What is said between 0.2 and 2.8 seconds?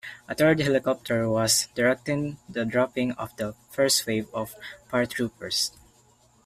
A third helicopter was directing the